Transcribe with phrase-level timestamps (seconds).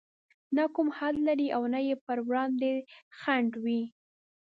[0.55, 2.71] نه کوم حد لري او نه يې پر وړاندې
[3.19, 3.81] خنډ وي.